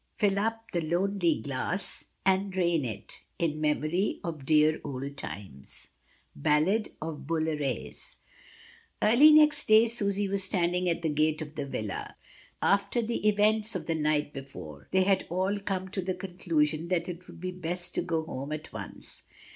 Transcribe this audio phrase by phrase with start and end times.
[0.17, 5.91] Fill up the lonely glass and drain it, In memory of dear old times.
[6.35, 8.15] Ballad of Bouillabaisse.
[8.99, 12.15] Early next day Susy was standing at the gate of the villa.
[12.63, 17.07] After the events of the night befcHie, they had all come to the conclusion that
[17.07, 19.21] it would be best to go home at once.